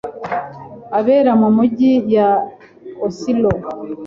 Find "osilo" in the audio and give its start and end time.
3.05-3.51